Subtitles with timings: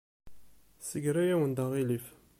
[0.79, 2.05] Tessegra-yawen-d aɣilif.